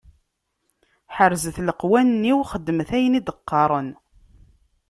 Ḥerzet 1.15 1.57
leqwanen-iw, 1.67 2.39
xeddmet 2.51 2.89
ayen 2.97 3.17
i 3.19 3.21
d-qqaren. 3.21 3.89